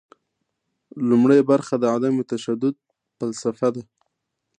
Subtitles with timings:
[1.09, 2.75] لومړۍ برخه د عدم تشدد
[3.17, 3.83] فلسفه ده.